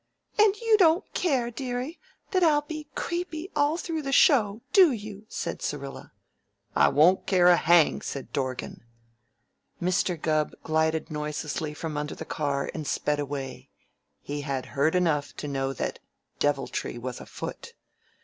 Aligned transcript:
"And 0.39 0.55
you 0.59 0.77
don't 0.79 1.05
care, 1.13 1.51
dearie, 1.51 1.99
that 2.31 2.41
I'll 2.41 2.63
be 2.63 2.87
creepy 2.95 3.51
all 3.55 3.77
through 3.77 4.01
the 4.01 4.11
show, 4.11 4.61
do 4.73 4.91
you?" 4.91 5.27
said 5.29 5.61
Syrilla. 5.61 6.11
"I 6.75 6.87
won't 6.89 7.27
care 7.27 7.45
a 7.49 7.55
hang," 7.55 8.01
said 8.01 8.33
Dorgan. 8.33 8.83
Mr. 9.79 10.19
Gubb 10.19 10.55
glided 10.63 11.11
noiselessly 11.11 11.75
from 11.75 11.97
under 11.97 12.15
the 12.15 12.25
car 12.25 12.71
and 12.73 12.87
sped 12.87 13.19
away. 13.19 13.69
He 14.23 14.41
had 14.41 14.65
heard 14.73 14.95
enough 14.95 15.35
to 15.35 15.47
know 15.47 15.71
that 15.71 15.99
deviltry 16.39 16.97
was 16.97 17.21
afoot. 17.21 17.75